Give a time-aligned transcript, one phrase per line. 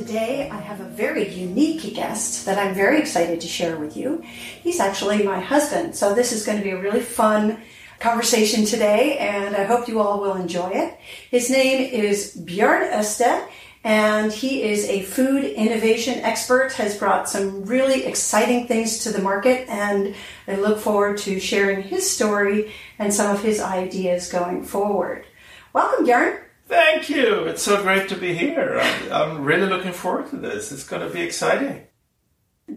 [0.00, 4.22] Today, I have a very unique guest that I'm very excited to share with you.
[4.62, 7.60] He's actually my husband, so this is going to be a really fun
[7.98, 10.98] conversation today, and I hope you all will enjoy it.
[11.30, 13.46] His name is Björn Öste,
[13.84, 19.20] and he is a food innovation expert, has brought some really exciting things to the
[19.20, 20.14] market, and
[20.48, 25.26] I look forward to sharing his story and some of his ideas going forward.
[25.74, 26.40] Welcome, Björn.
[26.70, 27.46] Thank you.
[27.46, 28.78] It's so great to be here.
[28.80, 30.70] I'm, I'm really looking forward to this.
[30.70, 31.84] It's going to be exciting.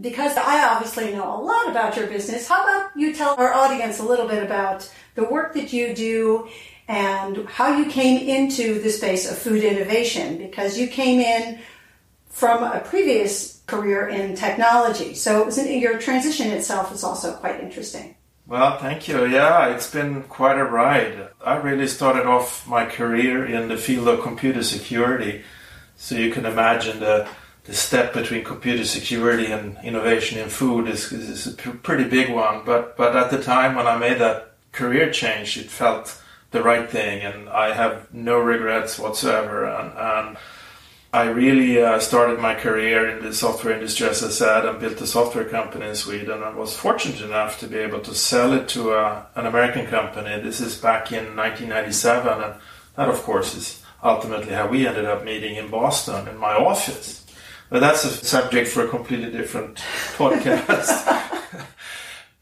[0.01, 3.99] Because I obviously know a lot about your business, how about you tell our audience
[3.99, 6.49] a little bit about the work that you do
[6.87, 10.39] and how you came into the space of food innovation?
[10.39, 11.59] Because you came in
[12.29, 15.13] from a previous career in technology.
[15.13, 18.15] So your transition itself is also quite interesting.
[18.45, 19.25] Well, thank you.
[19.25, 21.29] Yeah, it's been quite a ride.
[21.43, 25.43] I really started off my career in the field of computer security.
[25.95, 27.27] So you can imagine the,
[27.63, 32.65] the step between computer security and innovation in food is, is a pretty big one.
[32.65, 36.21] But, but at the time when I made that career change, it felt
[36.51, 39.65] the right thing, and I have no regrets whatsoever.
[39.65, 40.37] And, and
[41.13, 44.99] I really uh, started my career in the software industry, as I said, and built
[44.99, 46.41] a software company in Sweden.
[46.41, 50.41] I was fortunate enough to be able to sell it to uh, an American company.
[50.41, 52.55] This is back in 1997, and
[52.95, 57.23] that, of course, is ultimately how we ended up meeting in Boston in my office.
[57.69, 59.77] But that's a subject for a completely different
[60.17, 61.37] podcast.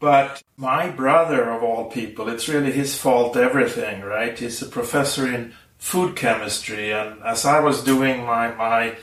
[0.00, 4.38] but my brother, of all people, it's really his fault, everything, right?
[4.38, 5.52] He's a professor in
[5.82, 6.92] food chemistry.
[6.92, 8.96] And as I was doing my, my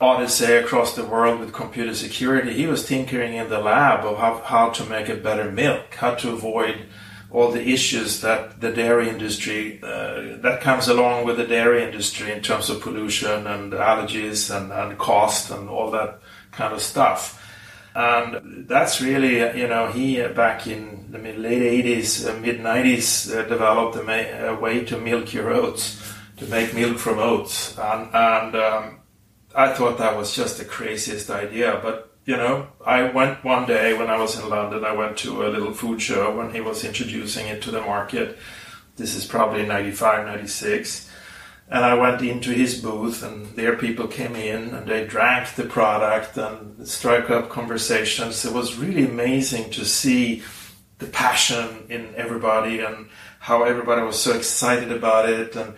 [0.00, 4.40] odyssey across the world with computer security, he was tinkering in the lab of how,
[4.44, 6.86] how to make a better milk, how to avoid
[7.32, 12.30] all the issues that the dairy industry uh, that comes along with the dairy industry
[12.30, 16.20] in terms of pollution and allergies and, and cost and all that
[16.52, 17.40] kind of stuff.
[17.96, 23.34] And that's really, you know, he uh, back in the late 80s, uh, mid 90s,
[23.34, 26.03] uh, developed a, a, way to milk your oats,
[26.36, 27.76] to make milk from oats.
[27.78, 29.00] And, and um,
[29.54, 31.78] I thought that was just the craziest idea.
[31.82, 35.46] But, you know, I went one day when I was in London, I went to
[35.46, 38.38] a little food show when he was introducing it to the market.
[38.96, 41.10] This is probably 95, 96
[41.68, 45.64] and I went into his booth, and there people came in and they drank the
[45.64, 48.44] product and struck up conversations.
[48.44, 50.42] It was really amazing to see
[50.98, 53.08] the passion in everybody and
[53.40, 55.56] how everybody was so excited about it.
[55.56, 55.74] And,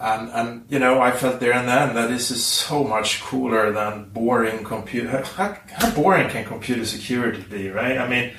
[0.00, 3.72] and, and you know, I felt there and then that this is so much cooler
[3.72, 5.22] than boring computer.
[5.22, 7.98] How, how boring can computer security be, right?
[7.98, 8.32] I mean,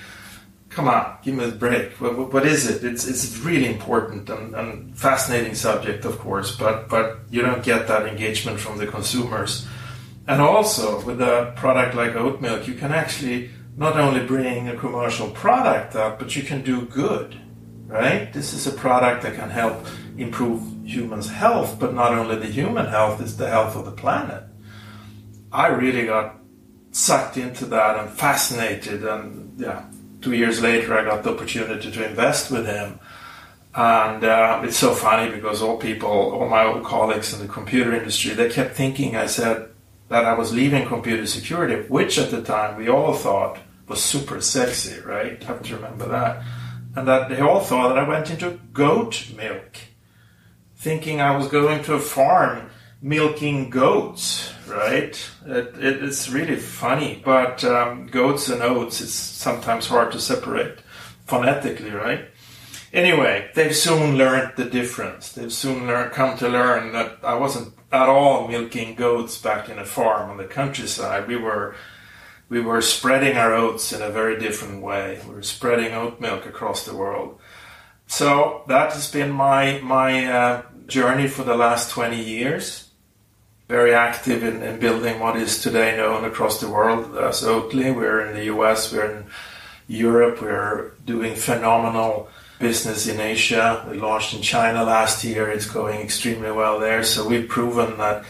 [0.69, 2.00] come on, give me a break.
[2.00, 2.84] What, what is it?
[2.84, 7.88] It's it's really important and, and, fascinating subject, of course, but but you don't get
[7.88, 9.68] that engagement from the consumers.
[10.28, 14.75] And also with a product like oat milk, you can actually not only bring a
[14.78, 17.40] commercial product up, but you can do good,
[17.89, 18.31] right?
[18.31, 19.85] This is a product that can help
[20.17, 24.44] improve humans' health, but not only the human health, it's the health of the planet.
[25.51, 26.38] I really got
[26.91, 29.83] sucked into that and fascinated and yeah
[30.22, 33.00] two years later, I got the opportunity to invest with him.
[33.73, 37.94] And uh, it's so funny because all people, all my old colleagues in the computer
[37.94, 39.69] industry, they kept thinking I said
[40.09, 44.41] that I was leaving computer security, which at the time we all thought was super
[44.41, 45.41] sexy, right?
[45.41, 46.44] I Have to remember that.
[46.95, 49.77] And that they all thought that I went into goat milk,
[50.75, 52.69] thinking I was going to a farm
[53.01, 55.30] milking goats, right?
[55.45, 60.80] It, it, it's really funny, but um, goats and oats is sometimes hard to separate
[61.25, 62.25] phonetically, right?
[62.92, 65.31] Anyway, they've soon learned the difference.
[65.31, 69.80] They've soon learned, come to learn that I wasn't at all milking goats back in
[69.80, 71.27] a farm on the countryside.
[71.27, 71.75] We were
[72.50, 75.22] we were spreading our oats in a very different way.
[75.28, 77.40] We were spreading oat milk across the world.
[78.07, 82.90] So that has been my my uh, journey for the last 20 years
[83.69, 87.96] very active in, in, building what is today known across the world as Oatly.
[87.96, 89.25] We're in the US, we're in
[89.88, 93.86] Europe, we're doing phenomenal business in Asia.
[93.88, 97.04] We launched in China last year, it's going extremely well there.
[97.04, 98.25] So we've proven that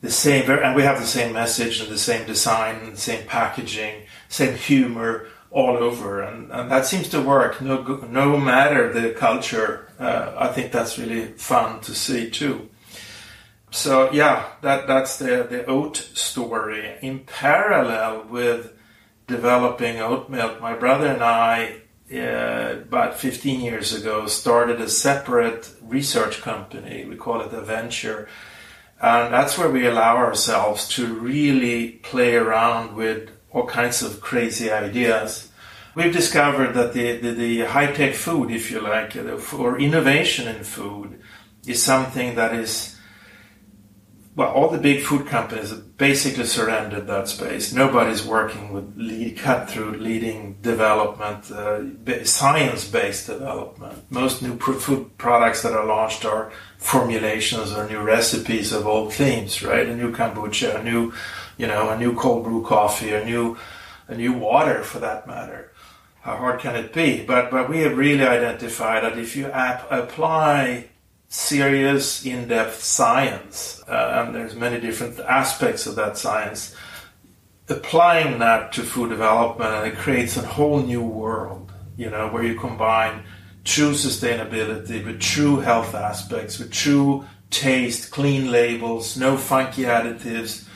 [0.00, 3.26] the same, and we have the same message and the same design, and the same
[3.26, 7.60] packaging, same humor all over, and, and that seems to work.
[7.60, 12.68] No, no matter the culture, uh, I think that's really fun to see too.
[13.70, 16.96] So yeah, that that's the the oat story.
[17.02, 18.74] In parallel with
[19.26, 25.70] developing oat milk, my brother and I, uh, about 15 years ago, started a separate
[25.82, 27.04] research company.
[27.04, 28.28] We call it a venture
[29.00, 34.70] and that's where we allow ourselves to really play around with all kinds of crazy
[34.70, 35.48] ideas.
[35.94, 40.64] We've discovered that the, the, the high tech food, if you like, or innovation in
[40.64, 41.20] food,
[41.66, 42.97] is something that is
[44.38, 47.72] well, all the big food companies basically surrendered that space.
[47.72, 54.08] Nobody's working with lead, cut through leading development, uh, science based development.
[54.10, 59.60] Most new food products that are launched are formulations or new recipes of old themes,
[59.64, 59.88] right?
[59.88, 61.12] A new kombucha, a new,
[61.56, 63.58] you know, a new cold brew coffee, a new,
[64.06, 65.72] a new water for that matter.
[66.20, 67.24] How hard can it be?
[67.24, 70.90] But, but we have really identified that if you ap- apply
[71.28, 76.74] serious, in-depth science, uh, and there's many different aspects of that science.
[77.68, 81.70] Applying that to food development, and it creates a whole new world.
[81.96, 83.24] You know, where you combine
[83.64, 90.66] true sustainability with true health aspects, with true taste, clean labels, no funky additives.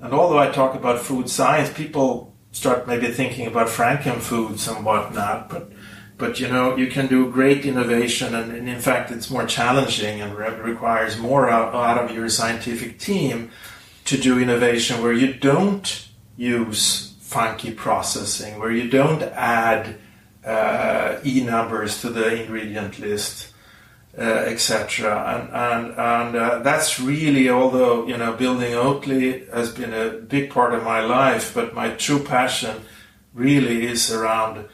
[0.00, 5.48] And although I talk about food science, people start maybe thinking about frankenfoods and whatnot,
[5.48, 5.70] but
[6.18, 10.20] but you know you can do great innovation and, and in fact it's more challenging
[10.20, 13.50] and re- requires more out, out, of your scientific team
[14.04, 19.96] to do innovation where you don't use funky processing where you don't add
[20.44, 23.52] uh, e numbers to the ingredient list
[24.16, 29.92] uh, etc and and, and uh, that's really although you know building oatly has been
[29.92, 32.80] a big part of my life but my true passion
[33.34, 34.66] really is around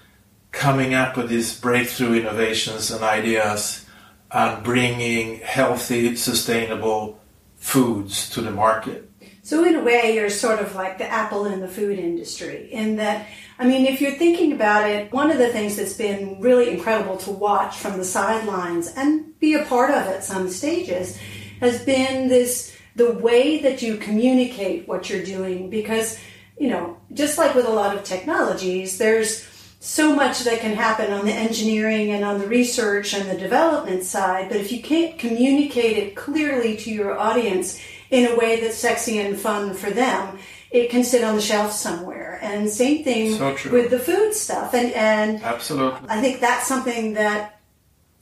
[0.53, 3.87] coming up with these breakthrough innovations and ideas
[4.31, 7.19] and bringing healthy, sustainable
[7.57, 9.09] foods to the market.
[9.45, 12.97] So, in a way, you're sort of like the apple in the food industry, in
[12.97, 13.27] that,
[13.59, 17.17] I mean, if you're thinking about it, one of the things that's been really incredible
[17.19, 21.19] to watch from the sidelines and be a part of at some stages
[21.59, 25.71] has been this the way that you communicate what you're doing.
[25.71, 26.21] Because,
[26.57, 29.43] you know, just like with a lot of technologies, there's
[29.83, 34.05] so much that can happen on the engineering and on the research and the development
[34.05, 38.79] side, but if you can't communicate it clearly to your audience in a way that's
[38.79, 40.39] sexy and fun for them,
[40.71, 42.39] it can sit on the shelf somewhere.
[42.43, 44.73] And same thing so with the food stuff.
[44.73, 47.59] And and absolutely, I think that's something that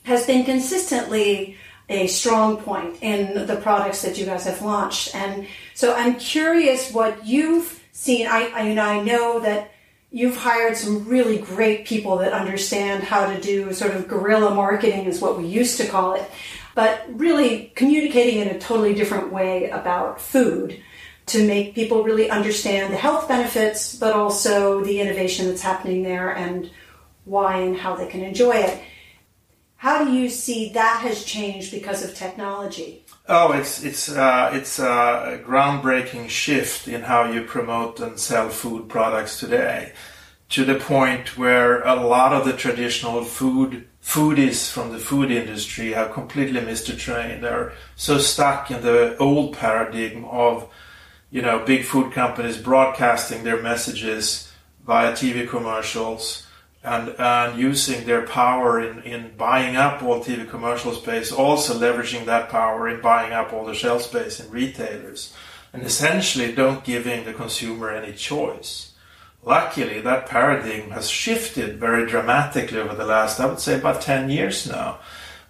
[0.05, 1.59] has been consistently
[1.91, 5.15] a strong point in the products that you guys have launched.
[5.15, 8.27] And so I'm curious what you've seen.
[8.27, 9.73] I, I you know I know that
[10.11, 15.05] you've hired some really great people that understand how to do sort of guerrilla marketing
[15.07, 16.29] is what we used to call it.
[16.75, 20.81] But really communicating in a totally different way about food
[21.27, 26.35] to make people really understand the health benefits but also the innovation that's happening there
[26.35, 26.71] and
[27.25, 28.83] why and how they can enjoy it.
[29.77, 33.00] How do you see that has changed because of technology
[33.33, 38.89] Oh, it's it's uh, it's a groundbreaking shift in how you promote and sell food
[38.89, 39.93] products today,
[40.49, 45.93] to the point where a lot of the traditional food foodies from the food industry
[45.93, 47.41] have completely missed the train.
[47.41, 50.69] They're so stuck in the old paradigm of,
[51.31, 54.51] you know, big food companies broadcasting their messages
[54.85, 56.49] via TV commercials
[56.83, 62.25] and, and using their power in, in buying up all TV commercial space, also leveraging
[62.25, 65.35] that power in buying up all the shelf space in retailers,
[65.73, 68.93] and essentially don't giving the consumer any choice.
[69.43, 74.29] Luckily, that paradigm has shifted very dramatically over the last, I would say, about 10
[74.29, 74.99] years now,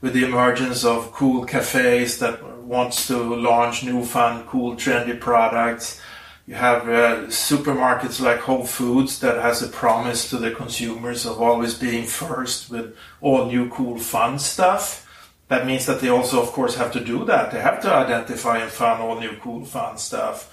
[0.00, 6.00] with the emergence of cool cafes that wants to launch new, fun, cool, trendy products
[6.50, 11.40] you have uh, supermarkets like Whole Foods that has a promise to the consumers of
[11.40, 15.06] always being first with all new cool fun stuff.
[15.46, 17.52] That means that they also, of course, have to do that.
[17.52, 20.50] They have to identify and fund all new cool fun stuff.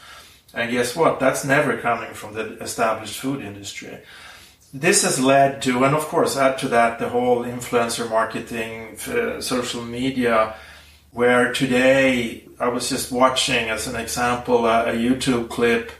[0.54, 1.20] And guess what?
[1.20, 3.98] That's never coming from the established food industry.
[4.72, 9.42] This has led to, and of course, add to that the whole influencer marketing, uh,
[9.42, 10.56] social media
[11.10, 15.92] where today I was just watching, as an example, a, a YouTube clip.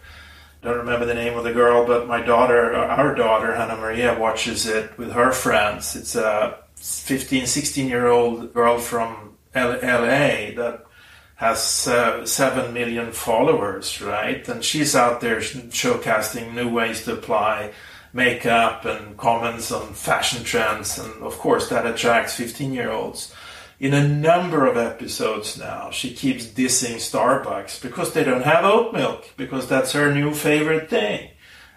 [0.64, 4.66] Don't remember the name of the girl, but my daughter, our daughter, Hannah Maria, watches
[4.66, 5.96] it with her friends.
[5.96, 10.86] It's a 15, 16 year old girl from LA that
[11.36, 14.48] has uh, 7 million followers, right?
[14.48, 17.74] And she's out there showcasting new ways to apply
[18.14, 20.98] makeup and comments on fashion trends.
[20.98, 23.34] And of course, that attracts 15 year olds.
[23.80, 28.92] In a number of episodes now, she keeps dissing Starbucks because they don't have oat
[28.92, 31.30] milk, because that's her new favorite thing.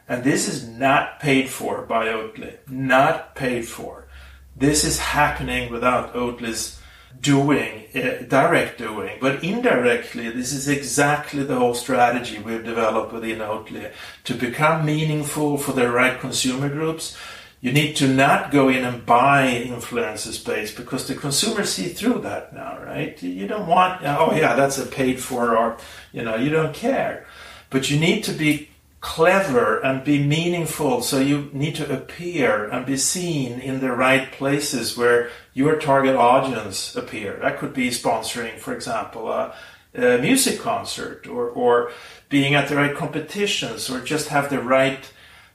[0.08, 2.56] And this is not paid for by Oatly.
[2.66, 4.08] Not paid for.
[4.56, 6.80] This is happening without Oatly's
[7.20, 13.38] doing, uh, direct doing, but indirectly, this is exactly the whole strategy we've developed within
[13.38, 13.92] Oatly
[14.24, 17.16] to become meaningful for the right consumer groups.
[17.60, 22.20] You need to not go in and buy influencer space because the consumers see through
[22.20, 23.22] that now, right?
[23.22, 25.76] You don't want, oh yeah, that's a paid for, or
[26.12, 27.26] you know, you don't care.
[27.68, 31.02] But you need to be clever and be meaningful.
[31.02, 36.16] So you need to appear and be seen in the right places where your target
[36.16, 37.38] audience appear.
[37.42, 39.54] That could be sponsoring, for example, a,
[39.94, 41.92] a music concert or, or
[42.28, 45.10] being at the right competitions or just have the right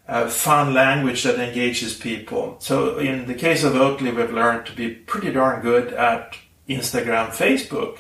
[0.08, 2.58] uh, fun language that engages people.
[2.60, 6.38] So in the case of Oatly, we've learned to be pretty darn good at
[6.70, 8.00] Instagram, Facebook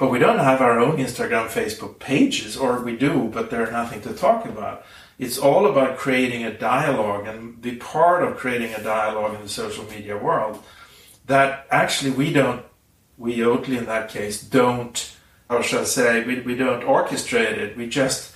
[0.00, 4.00] but we don't have our own Instagram, Facebook pages, or we do, but they're nothing
[4.00, 4.82] to talk about.
[5.18, 9.48] It's all about creating a dialogue and be part of creating a dialogue in the
[9.50, 10.58] social media world
[11.26, 12.64] that actually we don't,
[13.18, 15.14] we Oatly in that case, don't,
[15.50, 17.76] how shall I say, we, we don't orchestrate it.
[17.76, 18.34] We just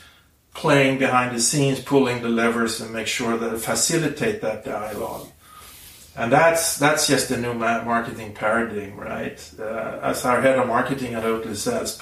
[0.55, 5.29] playing behind the scenes, pulling the levers and make sure that facilitate that dialogue
[6.17, 9.51] and that's that's just a new marketing paradigm, right?
[9.59, 12.01] Uh, as our head of marketing at Oatly says,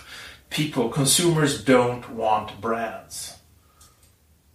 [0.50, 3.38] people, consumers don't want brands.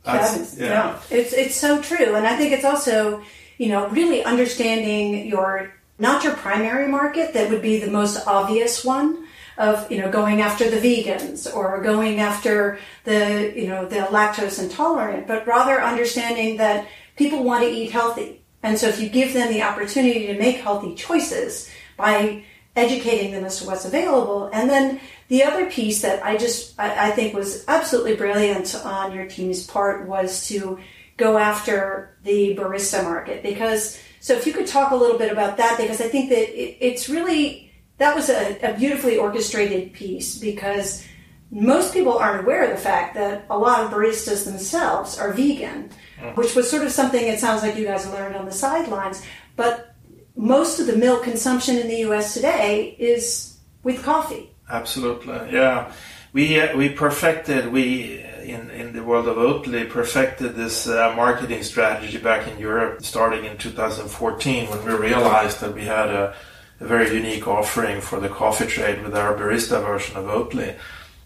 [0.03, 0.67] That's, yeah.
[0.67, 3.23] yeah, it's it's so true, and I think it's also
[3.57, 8.85] you know really understanding your not your primary market that would be the most obvious
[8.85, 9.26] one
[9.57, 14.61] of you know going after the vegans or going after the you know the lactose
[14.61, 18.41] intolerant, but rather understanding that people want to eat healthy.
[18.63, 22.43] And so if you give them the opportunity to make healthy choices by
[22.75, 24.99] educating them as to what's available, and then
[25.29, 29.65] the other piece that I just I, I think was absolutely brilliant on your team's
[29.65, 30.79] part was to
[31.17, 33.41] go after the barista market.
[33.41, 36.49] Because so if you could talk a little bit about that because I think that
[36.49, 37.66] it, it's really
[37.97, 41.05] that was a, a beautifully orchestrated piece because
[41.49, 45.89] most people aren't aware of the fact that a lot of baristas themselves are vegan,
[46.19, 46.35] mm.
[46.35, 49.23] which was sort of something it sounds like you guys learned on the sidelines.
[49.55, 49.95] But
[50.35, 52.33] most of the milk consumption in the U.S.
[52.33, 54.51] today is with coffee.
[54.69, 55.91] Absolutely, yeah.
[56.33, 61.63] We uh, we perfected we in in the world of Oatly perfected this uh, marketing
[61.63, 66.35] strategy back in Europe, starting in 2014 when we realized that we had a,
[66.79, 70.77] a very unique offering for the coffee trade with our barista version of Oatly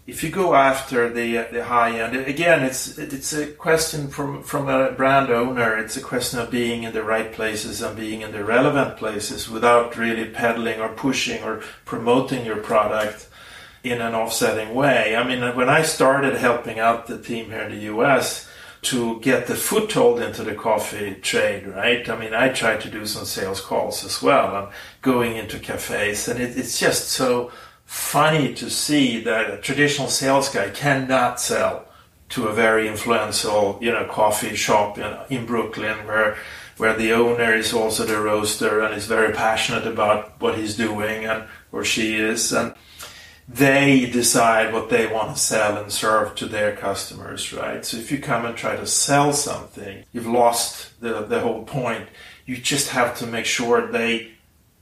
[0.04, 4.68] if you go after the the high end, again, it's it's a question from from
[4.68, 5.78] a brand owner.
[5.78, 9.48] It's a question of being in the right places and being in the relevant places
[9.48, 13.28] without really peddling or pushing or promoting your product
[13.84, 15.14] in an offsetting way.
[15.14, 18.48] I mean, when I started helping out the team here in the U.S.
[18.82, 22.08] to get the foothold into the coffee trade, right?
[22.08, 24.68] I mean, I tried to do some sales calls as well and
[25.02, 27.52] going into cafes, and it, it's just so
[27.84, 31.86] funny to see that a traditional sales guy cannot sell
[32.30, 36.36] to a very influential, you know, coffee shop in, in Brooklyn where
[36.78, 41.26] where the owner is also the roaster and is very passionate about what he's doing
[41.26, 42.74] and or she is and
[43.48, 47.84] they decide what they want to sell and serve to their customers, right?
[47.84, 52.08] So if you come and try to sell something, you've lost the, the whole point.
[52.46, 54.32] You just have to make sure they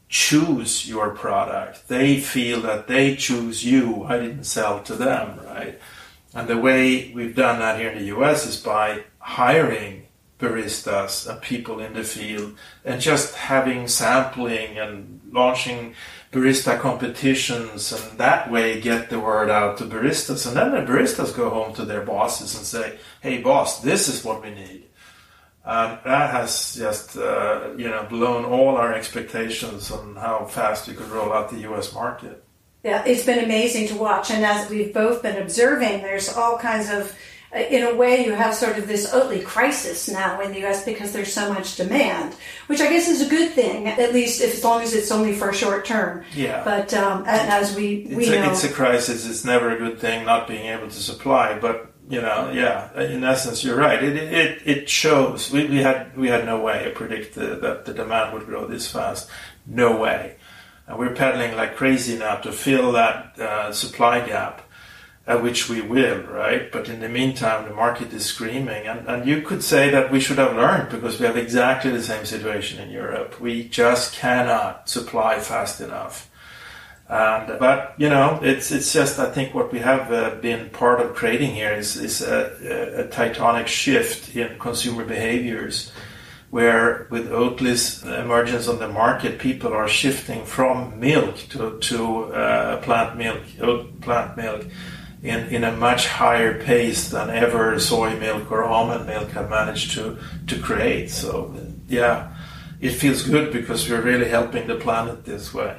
[0.09, 1.89] choose your product.
[1.89, 4.05] They feel that they choose you.
[4.05, 5.81] I didn't sell to them, right?
[6.35, 10.07] And the way we've done that here in the US is by hiring
[10.39, 15.95] baristas and people in the field and just having sampling and launching
[16.33, 21.37] barista competitions and that way get the word out to baristas and then the baristas
[21.37, 24.91] go home to their bosses and say hey boss this is what we need
[25.65, 30.95] and that has just uh, you know blown all our expectations on how fast we
[30.95, 31.93] could roll out the U.S.
[31.93, 32.43] market.
[32.83, 36.89] Yeah, it's been amazing to watch, and as we've both been observing, there's all kinds
[36.89, 37.15] of,
[37.53, 40.85] in a way, you have sort of this Oatly crisis now in the U.S.
[40.85, 42.35] because there's so much demand,
[42.69, 45.35] which I guess is a good thing, at least if, as long as it's only
[45.35, 46.25] for a short term.
[46.33, 46.63] Yeah.
[46.65, 49.27] But um, as we it's we a, know, it's a crisis.
[49.27, 53.01] It's never a good thing not being able to supply, but you know, yeah.
[53.01, 54.03] In essence, you're right.
[54.03, 55.51] It it, it shows.
[55.51, 58.67] We, we had we had no way to predict the, that the demand would grow
[58.67, 59.29] this fast.
[59.67, 60.37] No way.
[60.87, 64.69] And we're pedaling like crazy now to fill that uh, supply gap,
[65.27, 66.73] uh, which we will, right?
[66.73, 68.87] But in the meantime, the market is screaming.
[68.87, 72.03] And, and you could say that we should have learned because we have exactly the
[72.03, 73.41] same situation in Europe.
[73.41, 76.31] We just cannot supply fast enough.
[77.11, 81.01] And, but you know, it's it's just I think what we have uh, been part
[81.01, 85.91] of creating here is is a, a, tectonic shift in consumer behaviors,
[86.51, 92.81] where with Oatly's emergence on the market, people are shifting from milk to to uh,
[92.83, 93.43] plant milk,
[94.01, 94.67] plant milk,
[95.23, 99.93] in in a much higher pace than ever soy milk or almond milk have managed
[99.93, 101.11] to to create.
[101.11, 101.55] So
[101.89, 102.35] yeah,
[102.81, 105.77] it feels good because we're really helping the planet this way.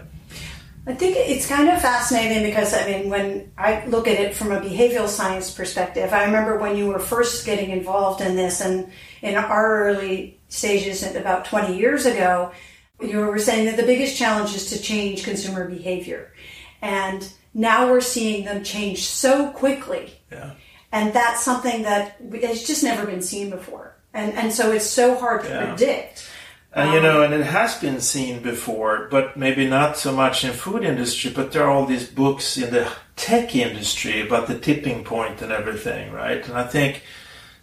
[0.88, 4.52] I think it's kind of fascinating because I mean, when I look at it from
[4.52, 8.92] a behavioral science perspective, I remember when you were first getting involved in this, and
[9.22, 12.52] in our early stages, about 20 years ago,
[13.00, 16.34] you were saying that the biggest challenge is to change consumer behavior.
[16.82, 20.14] And now we're seeing them change so quickly.
[20.32, 20.52] Yeah.
[20.92, 23.96] And that's something that has just never been seen before.
[24.14, 25.66] And, and so it's so hard to yeah.
[25.68, 26.30] predict.
[26.74, 30.46] And you know, um, and it has been seen before, but maybe not so much
[30.46, 31.32] in food industry.
[31.32, 35.52] But there are all these books in the tech industry about the tipping point and
[35.52, 36.46] everything, right?
[36.48, 37.04] And I think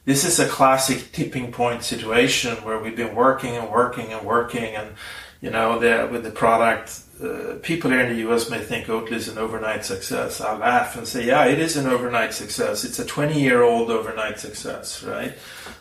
[0.05, 4.77] this is a classic tipping point situation where we've been working and working and working,
[4.77, 4.95] and
[5.41, 7.01] you know, the, with the product.
[7.23, 10.41] Uh, people here in the US may think Oatly is an overnight success.
[10.41, 12.85] I laugh and say, yeah, it is an overnight success.
[12.85, 15.35] It's a 20 year old overnight success, right?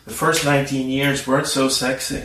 [0.04, 2.24] The first 19 years weren't so sexy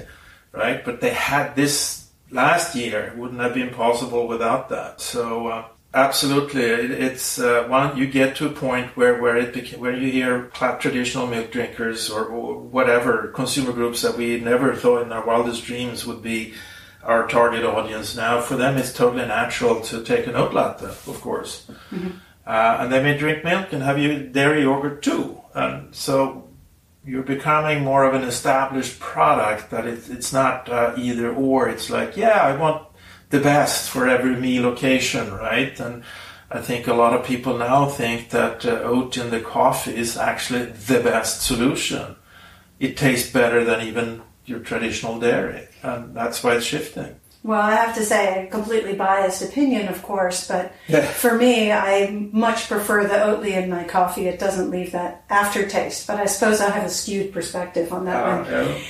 [0.53, 0.85] right?
[0.85, 3.13] But they had this last year.
[3.17, 5.01] Wouldn't have been possible without that.
[5.01, 7.97] So uh, absolutely, it, it's uh, one.
[7.97, 12.09] You get to a point where where it became, where you hear traditional milk drinkers
[12.09, 16.53] or, or, whatever consumer groups that we never thought in our wildest dreams would be
[17.03, 18.15] our target audience.
[18.15, 21.65] Now, for them, it's totally natural to take an oat latte, of course.
[21.91, 22.09] Mm-hmm.
[22.45, 25.39] Uh, and they may drink milk and have you dairy yogurt too.
[25.53, 26.43] And so
[27.05, 31.89] you're becoming more of an established product that it, it's not uh, either or it's
[31.89, 32.87] like yeah i want
[33.29, 36.03] the best for every meal occasion right and
[36.49, 40.17] i think a lot of people now think that uh, oat in the coffee is
[40.17, 42.15] actually the best solution
[42.79, 47.75] it tastes better than even your traditional dairy and that's why it's shifting well, I
[47.75, 51.05] have to say, a completely biased opinion, of course, but yeah.
[51.05, 54.27] for me, I much prefer the Oatly in my coffee.
[54.27, 58.15] It doesn't leave that aftertaste, but I suppose I have a skewed perspective on that
[58.15, 58.51] uh, one.
[58.51, 58.81] Yeah.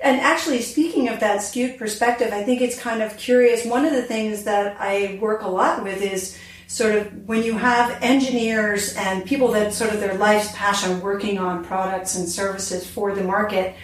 [0.00, 3.64] And actually, speaking of that skewed perspective, I think it's kind of curious.
[3.64, 7.56] One of the things that I work a lot with is sort of when you
[7.56, 12.86] have engineers and people that sort of their life's passion working on products and services
[12.86, 13.76] for the market,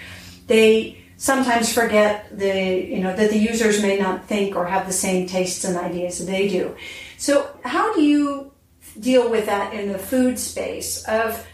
[0.46, 4.92] they sometimes forget the you know that the users may not think or have the
[4.92, 6.74] same tastes and ideas that they do.
[7.18, 8.52] So how do you
[8.98, 11.46] deal with that in the food space of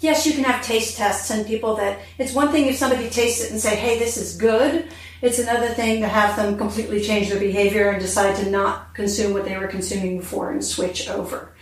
[0.00, 3.44] yes you can have taste tests and people that it's one thing if somebody tastes
[3.44, 4.88] it and say hey this is good
[5.22, 9.32] it's another thing to have them completely change their behavior and decide to not consume
[9.32, 11.54] what they were consuming before and switch over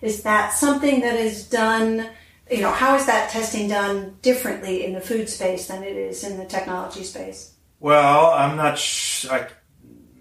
[0.00, 2.08] is that something that is done
[2.50, 6.22] you know, how is that testing done differently in the food space than it is
[6.24, 7.54] in the technology space?
[7.80, 9.46] Well, I'm not sh- I'm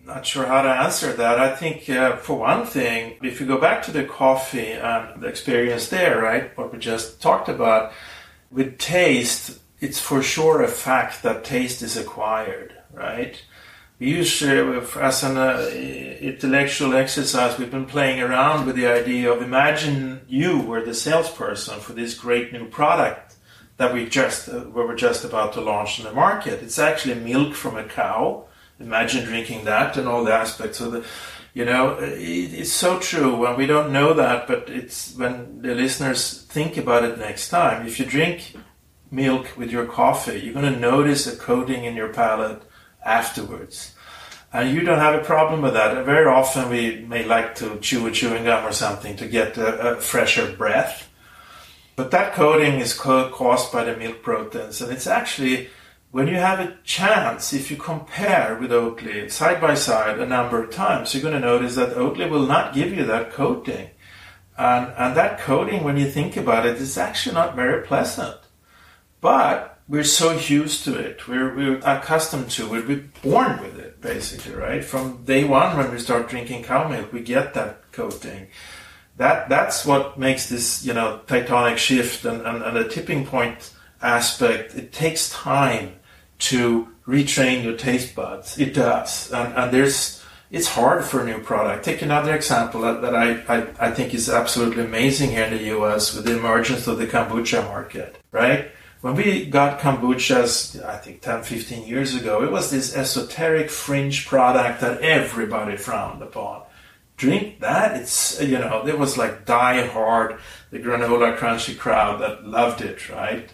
[0.05, 1.39] not sure how to answer that.
[1.39, 5.27] I think, uh, for one thing, if you go back to the coffee and the
[5.27, 7.91] experience there, right, what we just talked about,
[8.51, 13.41] with taste, it's for sure a fact that taste is acquired, right?
[13.99, 15.69] We use uh, as an uh,
[16.19, 17.57] intellectual exercise.
[17.57, 22.13] We've been playing around with the idea of imagine you were the salesperson for this
[22.13, 23.35] great new product
[23.77, 26.61] that we just uh, we were just about to launch in the market.
[26.61, 28.45] It's actually milk from a cow.
[28.79, 31.05] Imagine drinking that and all the aspects of the
[31.53, 33.45] you know it, it's so true.
[33.45, 37.87] And we don't know that but it's when the listeners think about it next time.
[37.87, 38.55] If you drink
[39.09, 42.61] milk with your coffee you're going to notice a coating in your palate
[43.05, 43.93] afterwards.
[44.51, 46.05] And you don't have a problem with that.
[46.05, 49.97] Very often we may like to chew a chewing gum or something to get a,
[49.97, 51.09] a fresher breath.
[51.95, 54.81] But that coating is caused by the milk proteins.
[54.81, 55.69] And it's actually,
[56.11, 60.63] when you have a chance, if you compare with Oatly side by side a number
[60.63, 63.89] of times, you're going to notice that Oatly will not give you that coating.
[64.57, 68.37] And, and that coating, when you think about it, is actually not very pleasant.
[69.19, 71.27] But we're so used to it.
[71.27, 72.87] We're, we're accustomed to it.
[72.87, 74.83] We're born with it, basically, right?
[74.83, 78.47] From day one, when we start drinking cow milk, we get that coating.
[79.17, 83.71] That that's what makes this, you know, tectonic shift and, and, and a tipping point
[84.01, 84.75] aspect.
[84.75, 85.93] It takes time
[86.39, 88.57] to retrain your taste buds.
[88.59, 90.21] It does, and, and there's
[90.51, 91.85] it's hard for a new product.
[91.85, 95.63] Take another example that, that I, I, I think is absolutely amazing here in the
[95.77, 98.71] US with the emergence of the kombucha market, right?
[99.01, 104.25] When we got kombuchas, I think 10, 15 years ago, it was this esoteric fringe
[104.25, 106.63] product that everybody frowned upon.
[107.17, 110.37] Drink that, it's, you know, there was like die hard,
[110.71, 113.49] the granola crunchy crowd that loved it, right?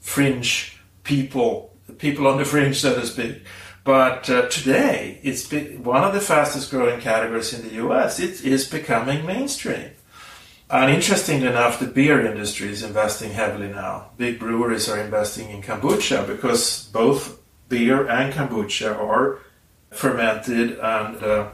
[0.00, 3.42] Fringe people, the people on the fringe, so to speak.
[3.84, 8.18] But uh, today, it's one of the fastest growing categories in the US.
[8.18, 9.90] It is becoming mainstream.
[10.70, 14.10] And interestingly enough, the beer industry is investing heavily now.
[14.16, 19.40] Big breweries are investing in kombucha because both beer and kombucha are
[19.90, 21.50] fermented and uh,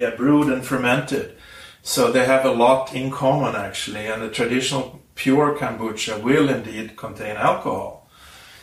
[0.00, 1.36] yeah, brewed and fermented.
[1.82, 4.06] So they have a lot in common actually.
[4.06, 8.08] And the traditional pure kombucha will indeed contain alcohol.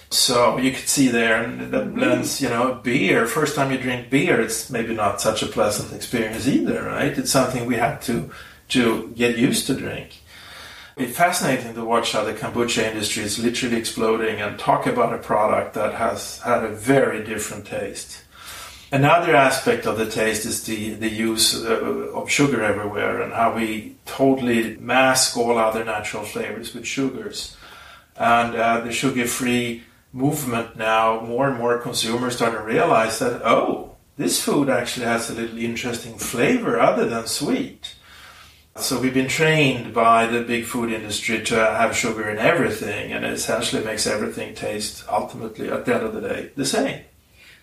[0.09, 3.27] So you could see there that blends, you know, beer.
[3.27, 7.15] First time you drink beer, it's maybe not such a pleasant experience either, right?
[7.15, 8.31] It's something we have to
[8.69, 10.21] to get used to drink.
[10.97, 15.17] It's fascinating to watch how the kombucha industry is literally exploding and talk about a
[15.17, 18.23] product that has had a very different taste.
[18.91, 23.55] Another aspect of the taste is the, the use uh, of sugar everywhere and how
[23.55, 27.55] we totally mask all other natural flavors with sugars.
[28.17, 33.41] And uh, the sugar free movement now, more and more consumers start to realize that,
[33.45, 37.93] oh, this food actually has a little interesting flavor other than sweet.
[38.79, 43.25] So we've been trained by the big food industry to have sugar in everything, and
[43.25, 47.03] it essentially makes everything taste ultimately, at the end of the day, the same.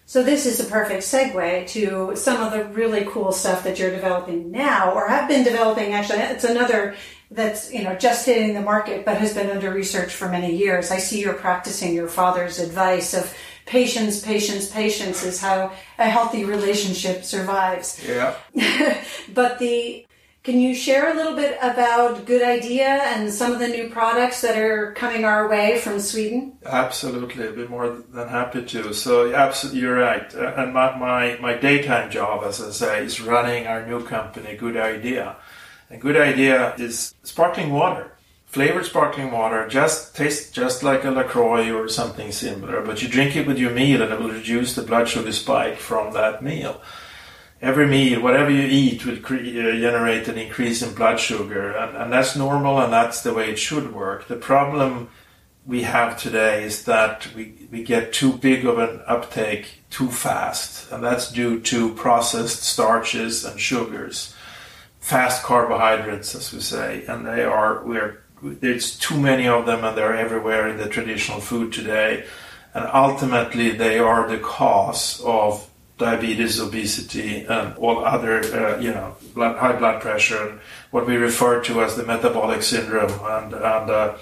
[0.05, 3.90] So this is a perfect segue to some of the really cool stuff that you're
[3.90, 5.94] developing now, or have been developing.
[5.94, 6.94] Actually, it's another
[7.31, 10.90] that's you know just hitting the market, but has been under research for many years.
[10.90, 16.44] I see you're practicing your father's advice of patience, patience, patience is how a healthy
[16.44, 18.00] relationship survives.
[18.07, 18.37] Yeah.
[19.35, 20.07] but the
[20.46, 24.42] can you share a little bit about Good Idea and some of the new products
[24.42, 26.56] that are coming our way from Sweden?
[26.64, 28.94] Absolutely, I'd be more than happy to.
[28.94, 30.32] So, absolutely, you're right.
[30.32, 34.54] Uh, and my, my, my daytime job, as I say, is running our new company,
[34.56, 35.35] Good Idea.
[35.90, 38.12] And Good Idea is sparkling water.
[38.46, 43.35] Flavored sparkling water just tastes just like a LaCroix or something similar, but you drink
[43.35, 46.80] it with your meal and it will reduce the blood sugar spike from that meal
[47.61, 52.12] every meal, whatever you eat, will uh, generate an increase in blood sugar, and, and
[52.12, 54.29] that's normal, and that's the way it should work.
[54.29, 55.09] The problem
[55.66, 60.90] we have today is that we, we get too big of an uptake too fast,
[60.92, 64.35] and that's due to processed starches and sugars,
[65.01, 69.97] fast carbohydrates, as we say, and they are we're there's too many of them, and
[69.97, 72.27] they're everywhere in the traditional food today,
[72.75, 79.16] and ultimately they are the cause of diabetes, obesity, and all other, uh, you know,
[79.35, 83.90] blood, high blood pressure, and what we refer to as the metabolic syndrome and, and
[83.90, 84.16] uh,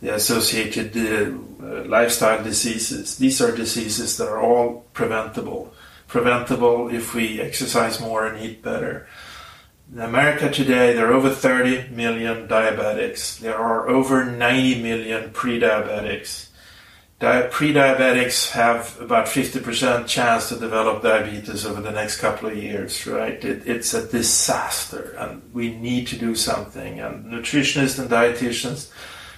[0.00, 3.18] the associated uh, lifestyle diseases.
[3.18, 5.72] These are diseases that are all preventable.
[6.06, 9.06] Preventable if we exercise more and eat better.
[9.92, 13.38] In America today, there are over 30 million diabetics.
[13.38, 16.47] There are over 90 million pre-diabetics
[17.18, 23.42] pre-diabetics have about 50% chance to develop diabetes over the next couple of years, right?
[23.44, 27.00] It, it's a disaster and we need to do something.
[27.00, 28.92] And nutritionists and dietitians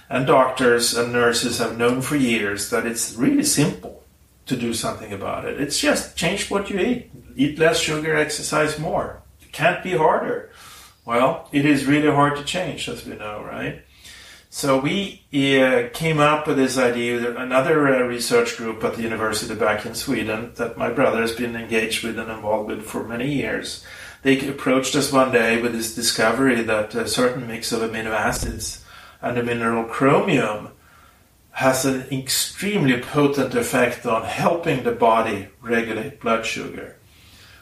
[0.09, 4.03] and doctors and nurses have known for years that it's really simple
[4.45, 5.59] to do something about it.
[5.59, 7.11] It's just change what you eat.
[7.35, 9.23] Eat less sugar, exercise more.
[9.41, 10.51] It can't be harder.
[11.05, 13.81] Well, it is really hard to change, as we know, right?
[14.53, 17.37] So we uh, came up with this idea.
[17.37, 21.55] Another uh, research group at the university back in Sweden that my brother has been
[21.55, 23.85] engaged with and involved with for many years.
[24.23, 28.83] They approached us one day with this discovery that a certain mix of amino acids
[29.21, 30.71] and the mineral chromium
[31.51, 36.97] has an extremely potent effect on helping the body regulate blood sugar.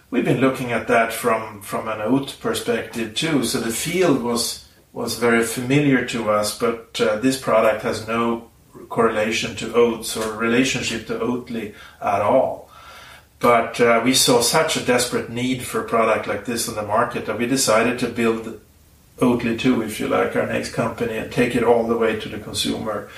[0.10, 3.43] We've been looking at that from, from an oat perspective too.
[3.43, 8.49] So the field was was very familiar to us, but uh, this product has no
[8.89, 12.69] correlation to oats or relationship to Oatly at all.
[13.39, 16.84] But uh, we saw such a desperate need for a product like this on the
[16.84, 18.60] market that we decided to build
[19.19, 22.30] Oatly 2, if you like, our next company, and take it all the way to
[22.30, 23.10] the consumer.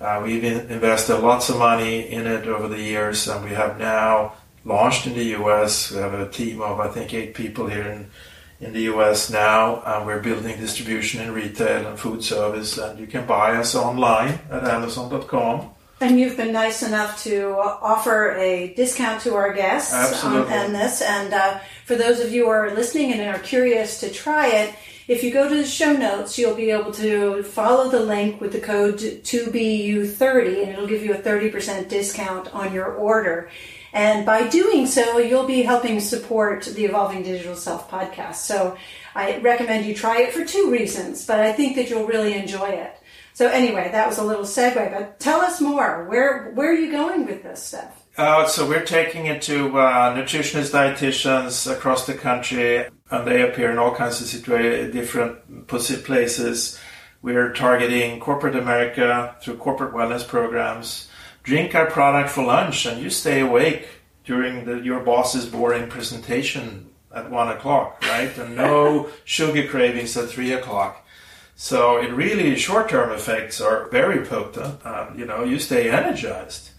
[0.00, 4.34] Uh, we've invested lots of money in it over the years, and we have now
[4.64, 5.90] launched in the US.
[5.90, 8.10] We have a team of, I think, eight people here in
[8.60, 12.78] in the US now, and we're building distribution in retail and food service.
[12.78, 15.70] And you can buy us online at Amazon.com.
[16.00, 21.00] And you've been nice enough to offer a discount to our guests on, on this.
[21.00, 24.74] And uh, for those of you who are listening and are curious to try it,
[25.08, 28.52] if you go to the show notes, you'll be able to follow the link with
[28.52, 33.48] the code 2BU30 and it'll give you a 30% discount on your order.
[33.96, 38.34] And by doing so, you'll be helping support the Evolving Digital Self podcast.
[38.34, 38.76] So
[39.14, 42.68] I recommend you try it for two reasons, but I think that you'll really enjoy
[42.68, 42.94] it.
[43.32, 46.04] So anyway, that was a little segue, but tell us more.
[46.10, 48.04] Where where are you going with this stuff?
[48.18, 53.70] Uh, so we're taking it to uh, nutritionists, dietitians across the country, and they appear
[53.70, 54.44] in all kinds of
[54.92, 56.78] different places.
[57.22, 61.08] We're targeting corporate America through corporate wellness programs.
[61.46, 63.86] Drink our product for lunch, and you stay awake
[64.24, 68.36] during the, your boss's boring presentation at one o'clock, right?
[68.36, 71.06] And no sugar cravings at three o'clock.
[71.54, 74.84] So it really short-term effects are very potent.
[74.84, 76.70] Um, you know, you stay energized.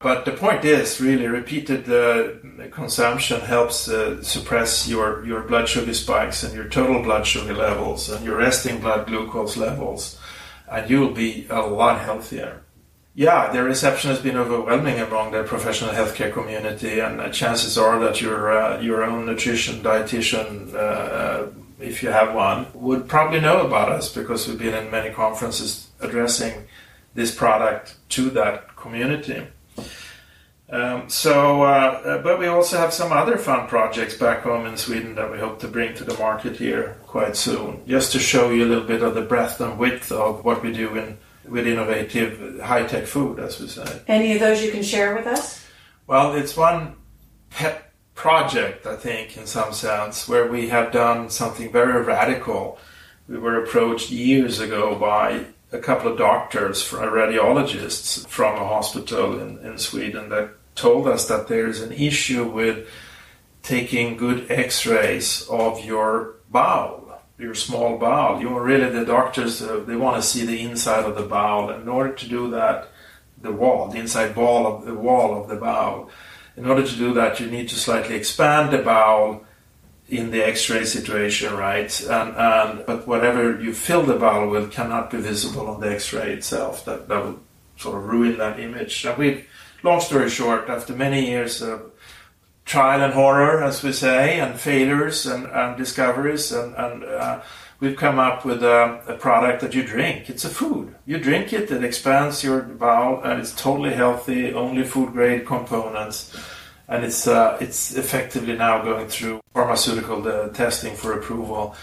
[0.00, 5.94] But the point is, really, repeated uh, consumption helps uh, suppress your, your blood sugar
[5.94, 10.18] spikes and your total blood sugar levels and your resting blood glucose levels,
[10.68, 12.63] and you'll be a lot healthier.
[13.16, 18.00] Yeah, the reception has been overwhelming among the professional healthcare community, and uh, chances are
[18.00, 21.46] that your uh, your own nutrition dietitian uh,
[21.84, 25.88] if you have one, would probably know about us because we've been in many conferences
[26.00, 26.66] addressing
[27.14, 29.46] this product to that community.
[30.70, 34.76] Um, so, uh, uh, but we also have some other fun projects back home in
[34.76, 38.50] Sweden that we hope to bring to the market here quite soon, just to show
[38.50, 41.66] you a little bit of the breadth and width of what we do in with
[41.66, 44.02] innovative high-tech food, as we say.
[44.08, 45.66] Any of those you can share with us?
[46.06, 46.96] Well, it's one
[47.50, 52.78] pet project, I think, in some sense, where we have done something very radical.
[53.28, 59.58] We were approached years ago by a couple of doctors, radiologists from a hospital in,
[59.58, 62.88] in Sweden that told us that there is an issue with
[63.62, 67.03] taking good x-rays of your bowel,
[67.38, 68.40] your small bowel.
[68.40, 71.70] You know, really the doctors, uh, they want to see the inside of the bowel.
[71.70, 72.88] In order to do that,
[73.40, 76.10] the wall, the inside wall of the wall of the bowel,
[76.56, 79.44] in order to do that, you need to slightly expand the bowel
[80.08, 82.00] in the X-ray situation, right?
[82.02, 86.32] And, and but whatever you fill the bowel with cannot be visible on the X-ray
[86.32, 86.84] itself.
[86.84, 87.40] That that would
[87.76, 89.04] sort of ruin that image.
[89.04, 89.46] And we,
[89.82, 91.90] long story short, after many years of
[92.64, 97.40] trial and horror, as we say, and failures and, and discoveries, and, and uh,
[97.80, 100.30] we've come up with a, a, product that you drink.
[100.30, 100.94] It's a food.
[101.06, 106.34] You drink it, it expands your bowel, and it's totally healthy, only food grade components.
[106.88, 111.74] And it's uh, it's effectively now going through pharmaceutical uh, testing for approval.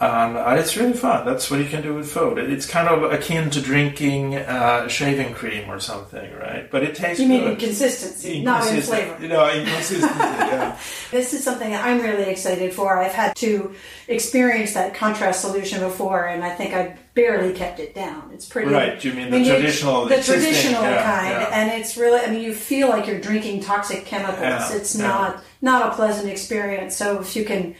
[0.00, 1.26] And uh, it's really fun.
[1.26, 2.38] That's what you can do with food.
[2.38, 6.70] It's kind of akin to drinking uh, shaving cream or something, right?
[6.70, 7.52] But it tastes You mean good.
[7.52, 9.18] in consistency, not in flavor.
[9.20, 10.78] You know, in consistency, yeah.
[11.10, 12.96] This is something that I'm really excited for.
[12.96, 13.74] I've had to
[14.08, 18.30] experience that contrast solution before, and I think I barely kept it down.
[18.32, 18.70] It's pretty.
[18.70, 21.50] Right, you mean the traditional, the traditional yeah, kind, yeah.
[21.52, 22.20] and it's really.
[22.20, 24.40] I mean, you feel like you're drinking toxic chemicals.
[24.40, 26.96] Yeah, it's not not a pleasant experience.
[26.96, 27.74] So if you can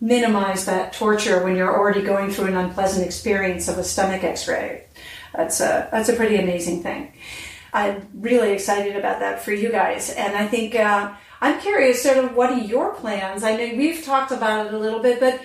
[0.00, 4.86] minimize that torture when you're already going through an unpleasant experience of a stomach X-ray,
[5.34, 7.12] that's a that's a pretty amazing thing.
[7.72, 12.18] I'm really excited about that for you guys, and I think uh, I'm curious, sort
[12.18, 13.42] of, what are your plans?
[13.42, 15.40] I know we've talked about it a little bit, but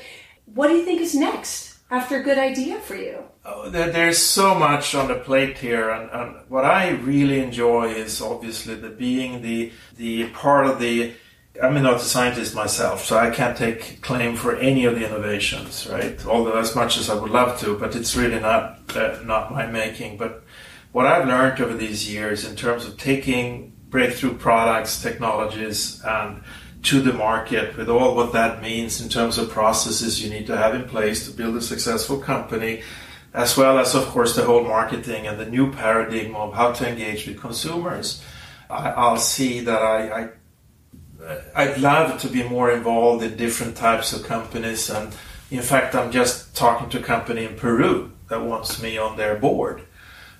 [0.45, 3.23] what do you think is next after a good idea for you?
[3.43, 7.89] Oh, there, there's so much on the plate here, and, and what I really enjoy
[7.91, 11.13] is obviously the being the the part of the.
[11.61, 15.87] I'm not a scientist myself, so I can't take claim for any of the innovations,
[15.91, 16.23] right?
[16.25, 19.65] Although as much as I would love to, but it's really not uh, not my
[19.65, 20.17] making.
[20.17, 20.43] But
[20.91, 26.41] what I've learned over these years in terms of taking breakthrough products, technologies, and
[26.83, 30.57] to the market with all what that means in terms of processes you need to
[30.57, 32.81] have in place to build a successful company,
[33.33, 36.87] as well as, of course, the whole marketing and the new paradigm of how to
[36.87, 38.23] engage with consumers.
[38.69, 40.29] I, I'll see that I, I
[41.55, 45.13] I'd love to be more involved in different types of companies, and
[45.49, 49.35] in fact, I'm just talking to a company in Peru that wants me on their
[49.35, 49.83] board,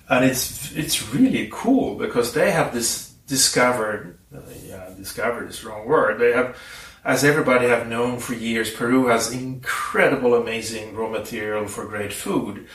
[0.08, 5.68] and it's it's really cool because they have this discovered, uh, yeah, discovered is the
[5.68, 6.18] wrong word.
[6.18, 6.56] They have,
[7.04, 12.66] as everybody have known for years, Peru has incredible, amazing raw material for great food.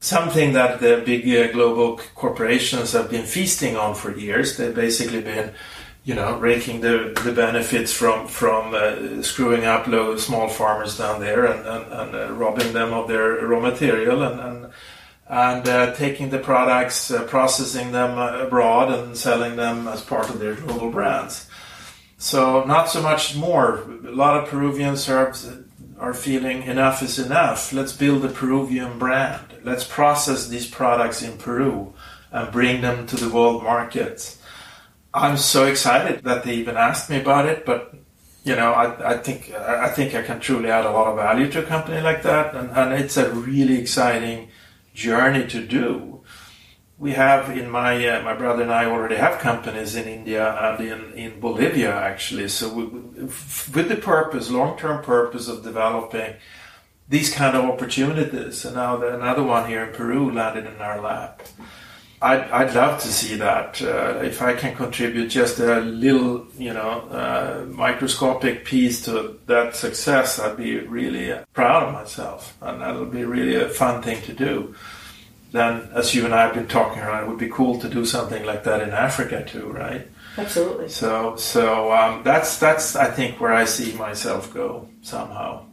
[0.00, 4.56] Something that the big uh, global corporations have been feasting on for years.
[4.56, 5.54] They've basically been
[6.06, 11.20] you know, raking the, the benefits from from uh, screwing up low small farmers down
[11.20, 14.72] there and, and, and uh, robbing them of their raw material and, and
[15.28, 20.30] and uh, taking the products, uh, processing them uh, abroad, and selling them as part
[20.30, 21.48] of their global brands.
[22.18, 23.82] So not so much more.
[24.06, 25.34] A lot of Peruvians are
[25.98, 27.72] are feeling enough is enough.
[27.72, 29.44] Let's build a Peruvian brand.
[29.64, 31.94] Let's process these products in Peru
[32.30, 34.38] and bring them to the world markets.
[35.16, 37.94] I'm so excited that they even asked me about it, but
[38.44, 41.50] you know, I, I think I think I can truly add a lot of value
[41.52, 44.50] to a company like that, and, and it's a really exciting
[44.94, 46.20] journey to do.
[46.98, 50.86] We have in my uh, my brother and I already have companies in India and
[50.86, 52.48] in, in Bolivia actually.
[52.48, 56.34] So we, with the purpose, long term purpose of developing
[57.08, 61.00] these kind of opportunities, and now the, another one here in Peru landed in our
[61.00, 61.42] lap.
[62.22, 63.82] I'd, I'd love to see that.
[63.82, 69.76] Uh, if I can contribute just a little, you know, uh, microscopic piece to that
[69.76, 74.32] success, I'd be really proud of myself, and that'll be really a fun thing to
[74.32, 74.74] do.
[75.52, 78.04] Then, as you and I have been talking around, it would be cool to do
[78.04, 80.08] something like that in Africa too, right?
[80.38, 80.88] Absolutely.
[80.88, 85.65] So, so um, that's that's I think where I see myself go somehow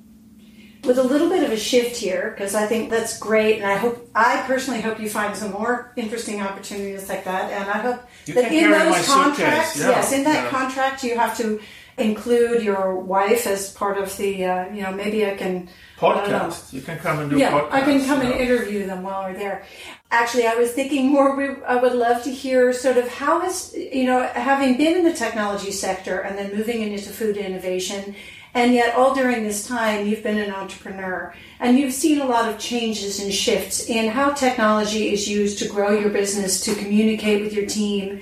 [0.85, 3.75] with a little bit of a shift here because I think that's great, and I
[3.75, 8.01] hope I personally hope you find some more interesting opportunities like that, and I hope
[8.25, 10.49] you that in those contracts, yeah, yes, in that yeah.
[10.49, 11.59] contract, you have to
[11.97, 16.73] include your wife as part of the, uh, you know, maybe I can podcast.
[16.73, 19.29] You can come and do yeah, podcasts, I can come you and interview them while
[19.29, 19.63] we're there.
[20.11, 21.35] Actually, I was thinking more.
[21.35, 25.03] We, I would love to hear sort of how has you know having been in
[25.03, 28.15] the technology sector and then moving into food innovation
[28.53, 32.47] and yet, all during this time, you've been an entrepreneur and you've seen a lot
[32.49, 37.41] of changes and shifts in how technology is used to grow your business, to communicate
[37.41, 38.21] with your team,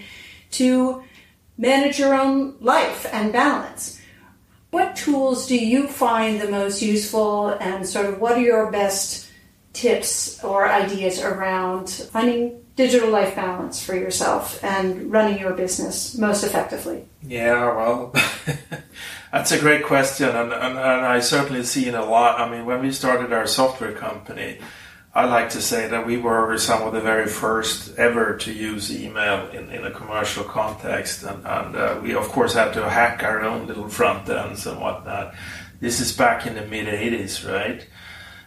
[0.52, 1.04] to
[1.58, 4.00] manage your own life and balance.
[4.70, 9.30] What tools do you find the most useful, and sort of what are your best
[9.74, 16.44] tips or ideas around finding digital life balance for yourself and running your business most
[16.44, 17.06] effectively?
[17.22, 18.14] Yeah, well,
[19.32, 22.40] that's a great question, and, and, and I certainly see it a lot.
[22.40, 24.60] I mean, when we started our software company,
[25.14, 28.96] I like to say that we were some of the very first ever to use
[28.96, 33.22] email in, in a commercial context, and, and uh, we of course had to hack
[33.24, 35.34] our own little front ends and whatnot.
[35.82, 37.86] This is back in the mid '80s, right?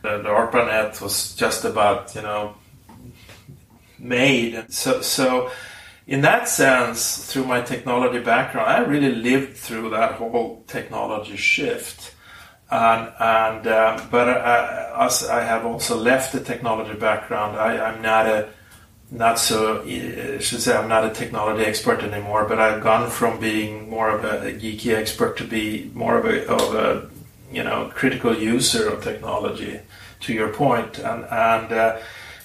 [0.03, 2.55] The, the ARPANET was just about you know
[3.99, 5.51] made, so so
[6.07, 12.15] in that sense, through my technology background, I really lived through that whole technology shift.
[12.71, 18.03] And, and um, but uh, as I have also left the technology background, I, I'm
[18.03, 18.49] not a
[19.11, 22.47] not so I should say I'm not a technology expert anymore.
[22.49, 26.25] But I've gone from being more of a, a geeky expert to be more of
[26.25, 27.11] a, of a
[27.53, 29.81] you know critical user of technology.
[30.21, 31.73] To your point, and and.
[31.73, 31.99] Uh,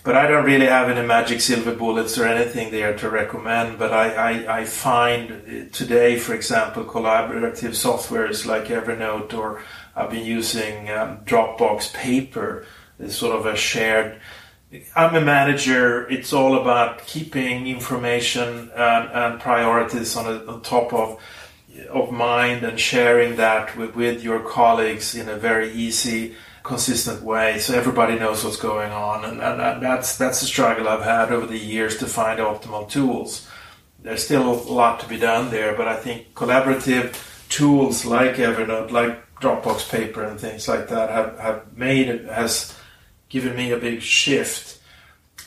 [0.04, 3.78] but I don't really have any magic silver bullets or anything there to recommend.
[3.78, 9.62] But I, I, I find today, for example, collaborative softwares like Evernote or
[9.96, 12.66] I've been using um, Dropbox Paper.
[13.00, 14.20] It's sort of a shared.
[14.96, 16.10] I'm a manager.
[16.10, 21.20] It's all about keeping information and, and priorities on, a, on top of
[21.90, 26.36] of mind and sharing that with, with your colleagues in a very easy
[26.70, 31.04] consistent way so everybody knows what's going on and, and, that's that's a struggle I've
[31.04, 33.50] had over the years to find optimal tools
[34.04, 37.08] there's still a lot to be done there but I think collaborative
[37.50, 42.78] tools like Evernote like Dropbox paper and things like that have, have made has
[43.30, 44.80] given me a big shift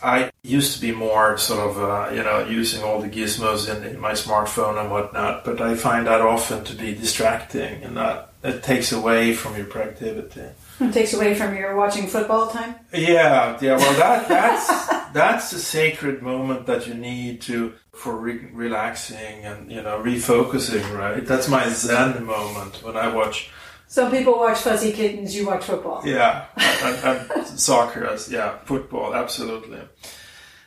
[0.03, 3.85] I used to be more sort of, uh, you know, using all the gizmos in,
[3.85, 8.33] in, my smartphone and whatnot, but I find that often to be distracting and that
[8.43, 10.49] it takes away from your productivity.
[10.89, 12.75] It takes away from your watching football time.
[12.93, 13.77] Yeah, yeah.
[13.77, 19.71] Well, that that's that's a sacred moment that you need to for re- relaxing and
[19.71, 20.97] you know refocusing.
[20.97, 21.25] Right.
[21.27, 23.51] That's my zen moment when I watch.
[23.87, 25.37] Some people watch Fuzzy Kittens.
[25.37, 26.03] You watch football.
[26.05, 28.07] Yeah, and, and soccer.
[28.07, 29.15] As yeah, football.
[29.15, 29.81] Absolutely.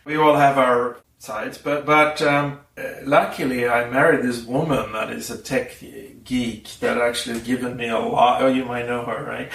[0.06, 2.60] We all have our sides, but but um,
[3.04, 5.72] luckily I married this woman that is a tech
[6.26, 8.42] geek that actually given me a lot.
[8.42, 9.52] Oh, you might know her, right?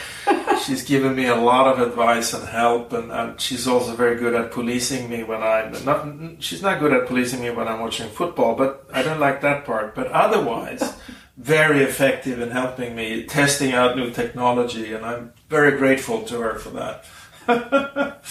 [0.64, 4.34] she's given me a lot of advice and help, and, and she's also very good
[4.34, 6.06] at policing me when I'm not.
[6.42, 9.66] She's not good at policing me when I'm watching football, but I don't like that
[9.66, 9.94] part.
[9.94, 10.82] But otherwise.
[11.36, 16.58] very effective in helping me testing out new technology, and I'm very grateful to her
[16.58, 17.06] for that.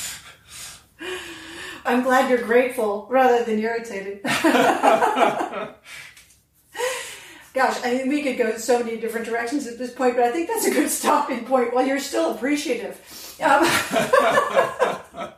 [1.85, 4.21] I'm glad you're grateful rather than irritated.
[7.59, 10.31] Gosh, I mean, we could go so many different directions at this point, but I
[10.31, 12.95] think that's a good stopping point while you're still appreciative.
[13.43, 13.65] Um,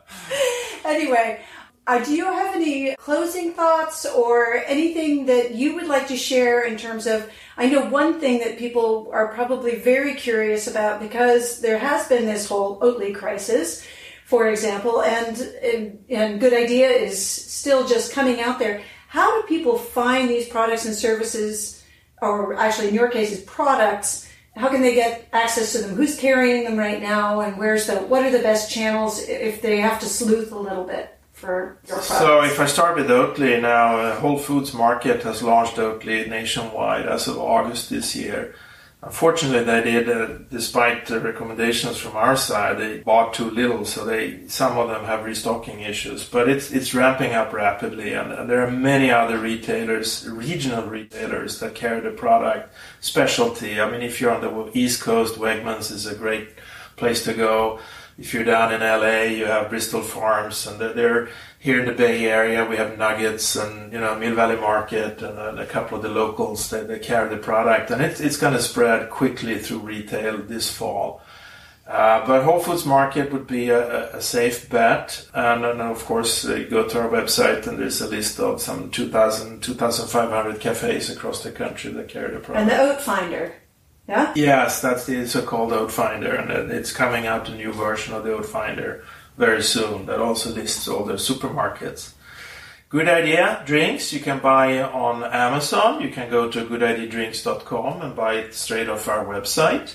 [0.84, 1.40] anyway,
[1.88, 6.62] uh, do you have any closing thoughts or anything that you would like to share
[6.62, 7.28] in terms of?
[7.56, 12.26] I know one thing that people are probably very curious about because there has been
[12.26, 13.84] this whole Oatly crisis,
[14.26, 18.80] for example, and, and, and Good Idea is still just coming out there.
[19.08, 21.81] How do people find these products and services,
[22.22, 24.28] or actually in your case, is products?
[24.54, 25.96] How can they get access to them?
[25.96, 27.96] Who's carrying them right now, and where's the?
[27.96, 31.18] What are the best channels if they have to sleuth a little bit?
[31.42, 32.18] for your products?
[32.18, 37.06] So if I start with Oatly now, uh, Whole Foods Market has launched Oatly nationwide
[37.06, 38.54] as of August this year.
[39.04, 44.04] Unfortunately, they did, uh, despite the recommendations from our side, they bought too little, so
[44.04, 46.22] they some of them have restocking issues.
[46.24, 51.58] But it's it's ramping up rapidly, and, and there are many other retailers, regional retailers,
[51.58, 52.72] that carry the product.
[53.00, 53.80] Specialty.
[53.80, 56.50] I mean, if you're on the East Coast, Wegmans is a great
[56.94, 57.80] place to go
[58.18, 61.28] if you're down in LA, you have Bristol Farms, and they're,
[61.62, 62.64] here in the Bay Area.
[62.64, 66.08] We have Nuggets and you know Mill Valley Market and a, a couple of the
[66.08, 70.38] locals that, that carry the product, and it, it's going to spread quickly through retail
[70.38, 71.22] this fall.
[71.86, 75.26] Uh, but Whole Foods Market would be a, a safe bet.
[75.34, 78.90] And, and of course, uh, go to our website and there's a list of some
[78.90, 82.60] 2,000, 2,500 cafes across the country that carry the product.
[82.60, 83.52] And the Oat Finder.
[84.12, 84.30] Yeah?
[84.36, 88.34] Yes, that's the so-called Oat Finder, and it's coming out a new version of the
[88.34, 89.02] Oat Finder
[89.38, 92.12] very soon that also lists all the supermarkets.
[92.90, 96.02] Good Idea drinks you can buy on Amazon.
[96.02, 99.94] You can go to goodideadrinks.com and buy it straight off our website.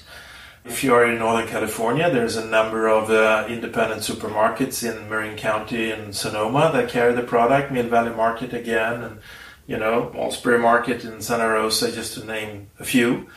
[0.65, 5.37] If you are in Northern California, there's a number of uh, independent supermarkets in Marin
[5.37, 7.71] County and Sonoma that carry the product.
[7.71, 9.19] Mill Valley Market again, and
[9.67, 13.27] you know Allsbury Market in Santa Rosa, just to name a few.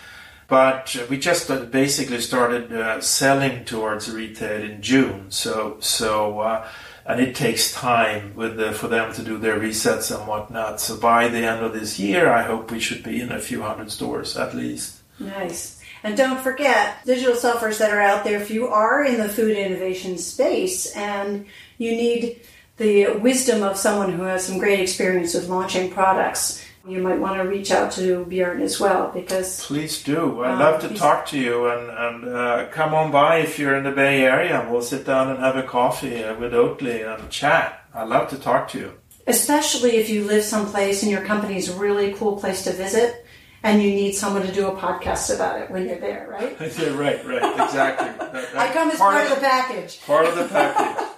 [0.51, 5.31] But we just basically started uh, selling towards retail in June.
[5.31, 6.41] So so.
[6.41, 6.69] Uh,
[7.07, 10.81] and it takes time with the, for them to do their resets and whatnot.
[10.81, 13.63] So by the end of this year, I hope we should be in a few
[13.63, 15.01] hundred stores at least.
[15.19, 15.81] Nice.
[16.03, 19.57] And don't forget, digital selfers that are out there, if you are in the food
[19.57, 21.47] innovation space and
[21.79, 22.41] you need
[22.77, 27.37] the wisdom of someone who has some great experience with launching products, you might want
[27.37, 29.65] to reach out to Bjorn as well because.
[29.65, 30.43] Please do.
[30.43, 33.77] I'd uh, love to talk to you and, and uh, come on by if you're
[33.77, 34.67] in the Bay Area.
[34.71, 37.85] We'll sit down and have a coffee uh, with Oatly and chat.
[37.95, 38.93] I'd love to talk to you.
[39.27, 43.25] Especially if you live someplace and your company is a really cool place to visit
[43.63, 46.57] and you need someone to do a podcast about it when you're there, right?
[46.79, 48.09] yeah, right, right, exactly.
[48.31, 50.01] That, I come as part, part of the package.
[50.07, 51.09] Part of the package.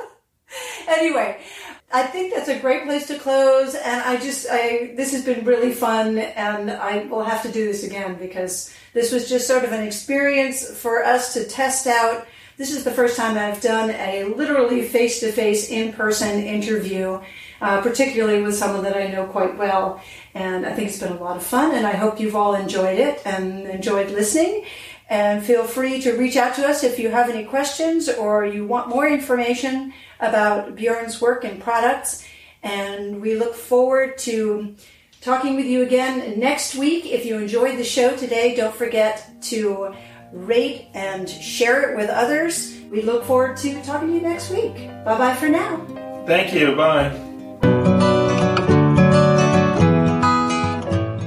[0.89, 1.39] anyway,
[1.95, 3.74] I think that's a great place to close.
[3.74, 7.66] And I just, I, this has been really fun and I will have to do
[7.66, 12.26] this again because this was just sort of an experience for us to test out.
[12.57, 17.20] This is the first time I've done a literally face to face in person interview,
[17.61, 20.01] uh, particularly with someone that I know quite well.
[20.34, 22.99] And I think it's been a lot of fun and I hope you've all enjoyed
[22.99, 24.64] it and enjoyed listening.
[25.13, 28.65] And feel free to reach out to us if you have any questions or you
[28.65, 32.27] want more information about Bjorn's work and products.
[32.63, 34.75] And we look forward to
[35.21, 37.05] talking with you again next week.
[37.05, 39.95] If you enjoyed the show today, don't forget to
[40.33, 42.75] rate and share it with others.
[42.91, 44.75] We look forward to talking to you next week.
[45.05, 45.77] Bye bye for now.
[46.25, 46.75] Thank you.
[46.75, 47.11] Bye.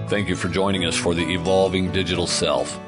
[0.10, 2.80] Thank you for joining us for the Evolving Digital Self.